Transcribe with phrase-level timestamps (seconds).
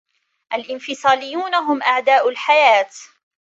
[0.53, 2.89] الإنفصاليون هم أعداء الحياة.